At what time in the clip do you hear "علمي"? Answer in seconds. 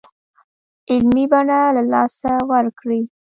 0.91-1.25